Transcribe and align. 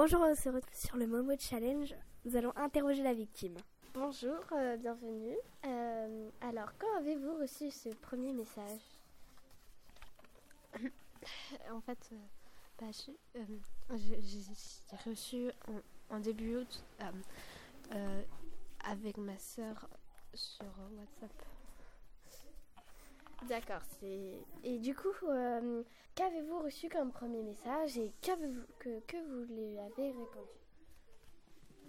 Bonjour, 0.00 0.20
on 0.20 0.32
se 0.32 0.48
retrouve 0.48 0.76
sur 0.76 0.96
le 0.96 1.08
Momo 1.08 1.32
Challenge. 1.36 1.92
Nous 2.24 2.36
allons 2.36 2.52
interroger 2.54 3.02
la 3.02 3.14
victime. 3.14 3.56
Bonjour, 3.94 4.38
euh, 4.52 4.76
bienvenue. 4.76 5.36
Euh, 5.66 6.30
alors, 6.40 6.68
quand 6.78 6.86
avez-vous 6.98 7.36
reçu 7.40 7.68
ce 7.72 7.88
premier 7.88 8.32
message 8.32 8.78
En 11.72 11.80
fait, 11.80 11.98
euh, 12.12 12.16
bah, 12.80 12.86
euh, 13.34 13.98
j'ai 13.98 15.10
reçu 15.10 15.50
en, 15.66 16.14
en 16.14 16.20
début 16.20 16.58
août 16.58 16.84
euh, 17.00 17.04
euh, 17.96 18.22
avec 18.84 19.16
ma 19.16 19.36
sœur 19.36 19.88
sur 20.32 20.64
WhatsApp. 20.96 21.44
D'accord, 23.48 23.80
c'est... 24.00 24.34
Et 24.62 24.78
du 24.78 24.94
coup, 24.94 25.08
euh, 25.24 25.82
qu'avez-vous 26.14 26.60
reçu 26.60 26.88
comme 26.88 27.10
premier 27.12 27.42
message 27.42 27.96
et 27.96 28.12
qu'avez-vous, 28.20 28.62
que, 28.78 29.00
que 29.00 29.16
vous 29.16 29.52
lui 29.54 29.78
avez 29.78 30.08
répondu? 30.12 30.48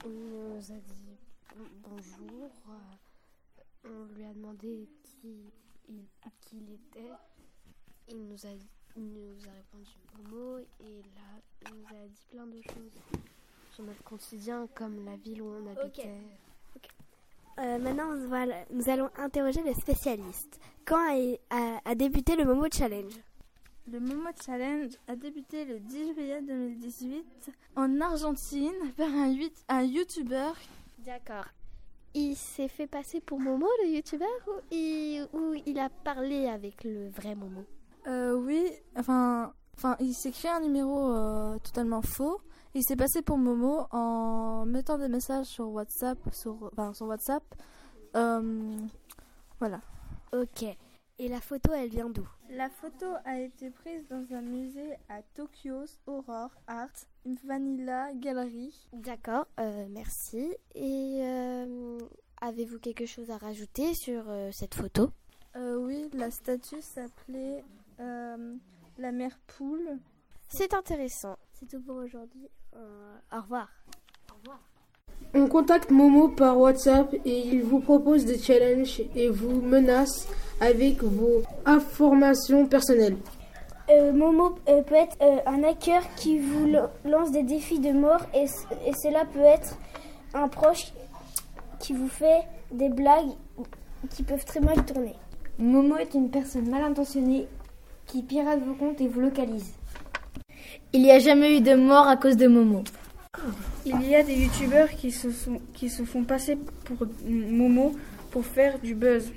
Il 0.06 0.12
nous 0.30 0.72
a 0.72 0.76
dit 0.76 1.18
bon- 1.56 1.90
bonjour. 1.90 2.50
euh, 2.70 3.90
on 3.90 4.14
lui 4.16 4.24
a 4.26 4.34
demandé 4.34 4.88
qui 5.04 5.52
il, 5.90 6.06
qui 6.42 6.58
il 6.58 6.74
était. 6.74 7.12
Il 8.08 8.26
nous 8.28 8.46
a, 8.46 8.50
il 8.96 9.04
nous 9.14 9.48
a 9.48 9.52
répondu 9.52 9.92
Momo 10.18 10.60
et 10.60 11.02
là, 11.16 11.42
il 11.64 11.76
nous 11.76 11.86
a 11.98 12.08
dit 12.08 12.26
plein 12.32 12.46
de 12.48 12.62
choses 12.62 13.02
sur 13.72 13.84
notre 13.84 14.04
quotidien, 14.04 14.68
comme 14.74 15.04
la 15.06 15.18
ville 15.18 15.42
où 15.42 15.48
on 15.50 15.68
habitait. 15.68 16.22
Euh, 17.60 17.78
maintenant, 17.78 18.14
nous, 18.16 18.28
voilà- 18.28 18.64
nous 18.72 18.90
allons 18.90 19.10
interroger 19.18 19.62
le 19.64 19.74
spécialiste. 19.74 20.60
Quand 20.86 20.98
a, 20.98 21.36
a- 21.50 21.80
a 21.86 21.96
débuté 21.96 22.36
le 22.36 22.46
Momo 22.46 22.66
Challenge 22.72 23.14
Le 23.92 24.00
Momo 24.00 24.30
Challenge 24.46 24.92
a 25.08 25.16
débuté 25.16 25.66
le 25.66 25.80
10 25.80 26.14
juillet 26.14 26.42
2018 26.42 27.52
en 27.76 28.00
Argentine 28.02 28.72
par 28.96 29.10
un, 29.10 29.36
un 29.70 29.84
YouTuber. 29.84 30.52
D'accord. 31.00 31.46
Il 32.14 32.36
s'est 32.36 32.68
fait 32.70 32.88
passer 32.88 33.20
pour 33.20 33.40
Momo, 33.40 33.68
le 33.84 33.90
youtubeur, 33.90 34.28
ou 34.48 34.52
il, 34.72 35.28
ou 35.34 35.54
il 35.66 35.78
a 35.80 35.90
parlé 35.90 36.48
avec 36.48 36.84
le 36.84 37.10
vrai 37.10 37.36
Momo? 37.36 37.64
Euh, 38.08 38.34
oui, 38.36 38.66
enfin, 38.96 39.54
enfin, 39.78 39.96
il 40.00 40.14
s'est 40.14 40.32
créé 40.32 40.50
un 40.50 40.62
numéro 40.62 41.12
euh, 41.14 41.58
totalement 41.60 42.02
faux. 42.02 42.40
Il 42.76 42.84
s'est 42.84 42.96
passé 42.96 43.22
pour 43.22 43.38
Momo 43.38 43.88
en 43.92 44.66
mettant 44.66 44.98
des 44.98 45.08
messages 45.08 45.48
sur 45.48 45.70
WhatsApp, 45.70 46.20
sur, 46.32 46.70
enfin, 46.72 46.94
sur 46.94 47.08
WhatsApp. 47.08 47.44
Euh, 48.16 48.78
voilà. 49.60 49.82
Ok. 50.34 50.64
Et 51.22 51.28
la 51.28 51.42
photo, 51.42 51.74
elle 51.74 51.90
vient 51.90 52.10
d'où? 52.10 52.28
La 52.50 52.70
photo 52.70 53.08
a 53.26 53.40
été 53.40 53.72
prise 53.72 54.08
dans 54.08 54.26
un 54.34 54.42
musée 54.42 54.94
à 55.10 55.22
Tokyo's 55.34 56.00
Aurora 56.08 56.50
Art 56.68 56.94
Vanilla 57.44 58.14
Gallery. 58.14 58.74
D'accord, 58.94 59.46
euh, 59.60 59.88
merci. 59.90 60.56
Et 60.76 61.20
euh, 61.22 61.98
avez-vous 62.40 62.80
quelque 62.80 63.06
chose 63.06 63.32
à 63.32 63.38
rajouter 63.38 63.94
sur 63.96 64.24
euh, 64.30 64.50
cette 64.52 64.76
photo? 64.76 65.10
Euh, 65.56 65.76
oui, 65.76 66.10
la 66.14 66.32
statue 66.32 66.82
s'appelait 66.82 67.66
euh, 68.00 68.56
la 68.98 69.12
mère 69.12 69.38
poule. 69.58 69.98
C'est 70.50 70.74
intéressant. 70.74 71.38
C'est 71.54 71.68
tout 71.68 71.80
pour 71.82 71.98
aujourd'hui. 71.98 72.50
Euh, 72.76 73.16
au 73.32 73.42
revoir. 73.42 73.70
On 75.36 75.48
contacte 75.48 75.92
Momo 75.92 76.30
par 76.30 76.58
WhatsApp 76.58 77.14
et 77.24 77.40
il 77.40 77.64
vous 77.64 77.80
propose 77.80 78.26
des 78.26 78.40
challenges 78.40 79.02
et 79.16 79.30
vous 79.30 79.62
menace 79.62 80.28
avec 80.60 81.04
vos 81.04 81.44
informations 81.66 82.66
personnelles. 82.66 83.18
Euh, 83.92 84.12
Momo 84.12 84.56
euh, 84.68 84.82
peut 84.82 84.96
être 84.96 85.18
euh, 85.22 85.38
un 85.46 85.64
hacker 85.64 86.04
qui 86.16 86.40
vous 86.40 86.68
lance 87.06 87.32
des 87.32 87.44
défis 87.44 87.80
de 87.80 87.92
mort 87.92 88.22
et 88.34 88.46
cela 88.48 89.26
peut 89.26 89.40
être 89.40 89.78
un 90.34 90.48
proche 90.48 90.94
qui 91.80 91.94
vous 91.94 92.08
fait 92.10 92.42
des 92.72 92.90
blagues 92.90 93.32
qui 94.10 94.24
peuvent 94.24 94.46
très 94.46 94.60
mal 94.60 94.84
tourner. 94.86 95.16
Momo 95.60 95.98
est 95.98 96.14
une 96.14 96.30
personne 96.30 96.70
mal 96.70 96.84
intentionnée 96.84 97.48
qui 98.08 98.24
pirate 98.24 98.62
vos 98.62 98.74
comptes 98.74 99.02
et 99.02 99.08
vous 99.08 99.22
localise. 99.22 99.74
Il 100.94 101.02
n'y 101.02 101.12
a 101.12 101.20
jamais 101.20 101.58
eu 101.58 101.62
de 101.62 101.76
mort 101.76 102.08
à 102.08 102.18
cause 102.18 102.38
de 102.38 102.48
Momo. 102.48 102.84
Il 103.86 104.02
y 104.08 104.16
a 104.16 104.24
des 104.24 104.36
youtubeurs 104.36 104.90
qui 104.90 105.12
se, 105.12 105.32
sont, 105.32 105.62
qui 105.74 105.90
se 105.90 106.04
font 106.04 106.24
passer 106.24 106.58
pour 106.86 107.08
Momo 107.26 107.94
pour 108.32 108.46
faire 108.46 108.80
du 108.80 108.96
buzz. 108.96 109.32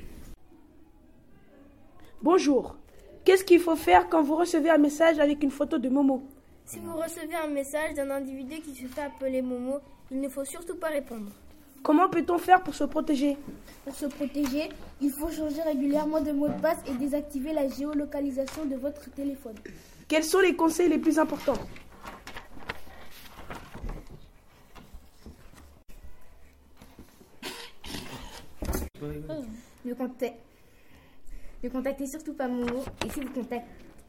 Bonjour. 2.23 2.77
Qu'est-ce 3.25 3.45
qu'il 3.45 3.61
faut 3.61 3.77
faire 3.77 4.09
quand 4.09 4.23
vous 4.23 4.37
recevez 4.37 4.71
un 4.71 4.79
message 4.79 5.19
avec 5.19 5.43
une 5.43 5.51
photo 5.51 5.79
de 5.79 5.89
Momo? 5.89 6.23
Si 6.65 6.79
vous 6.79 6.97
recevez 6.97 7.35
un 7.35 7.49
message 7.49 7.95
d'un 7.95 8.11
individu 8.11 8.61
qui 8.61 8.75
se 8.75 8.87
fait 8.87 9.03
appeler 9.03 9.43
Momo, 9.43 9.79
il 10.11 10.21
ne 10.21 10.29
faut 10.29 10.45
surtout 10.45 10.77
pas 10.77 10.89
répondre. 10.89 11.31
Comment 11.83 12.09
peut-on 12.09 12.39
faire 12.39 12.63
pour 12.63 12.75
se 12.75 12.85
protéger? 12.85 13.37
Pour 13.85 13.95
se 13.95 14.07
protéger, 14.07 14.69
il 15.01 15.11
faut 15.11 15.31
changer 15.31 15.63
régulièrement 15.63 16.21
de 16.21 16.31
mot 16.31 16.49
de 16.49 16.61
passe 16.61 16.79
et 16.89 16.95
désactiver 16.95 17.53
la 17.53 17.69
géolocalisation 17.69 18.65
de 18.67 18.77
votre 18.77 19.11
téléphone. 19.11 19.57
Quels 20.07 20.23
sont 20.23 20.41
les 20.41 20.55
conseils 20.55 20.89
les 20.89 20.99
plus 20.99 21.19
importants? 21.19 21.59
Ne 29.85 29.95
contactez, 29.95 30.33
ne 31.65 31.69
contactez 31.69 32.07
surtout 32.07 32.35
pas 32.35 32.47
Momo 32.47 32.85
et 33.05 33.11
si 33.11 33.21
vous 33.21 33.33
contactez, 33.33 33.67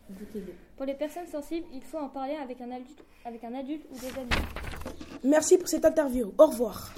bloquez-le. 0.07 0.53
Pour 0.77 0.85
les 0.85 0.93
personnes 0.93 1.25
sensibles, 1.25 1.65
il 1.73 1.81
faut 1.81 1.97
en 1.97 2.09
parler 2.09 2.35
avec 2.35 2.61
un 2.61 2.69
adulte, 2.69 3.03
avec 3.25 3.43
un 3.43 3.55
adulte 3.55 3.83
ou 3.91 3.95
des 3.99 4.19
amis. 4.19 4.45
Merci 5.23 5.57
pour 5.57 5.67
cette 5.67 5.85
interview. 5.85 6.31
Au 6.37 6.45
revoir. 6.45 6.93